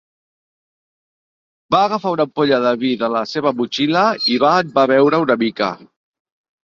Va 1.75 1.81
agafar 1.89 2.13
una 2.15 2.25
ampolla 2.27 2.59
de 2.65 2.71
vi 2.85 2.93
de 3.03 3.09
la 3.17 3.23
seva 3.35 3.53
motxilla 3.61 4.07
i 4.37 4.39
va 4.45 4.57
en 4.63 4.73
va 4.79 4.87
beure 4.97 5.21
una 5.27 5.39
mica. 5.47 5.69